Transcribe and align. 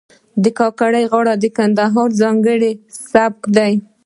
د 0.43 0.45
کاکړۍ 0.57 1.05
غاړې 1.11 1.33
د 1.43 1.45
کندهار 1.57 2.09
ځانګړی 2.21 2.71
سبک 3.11 3.41
دی. 3.55 3.73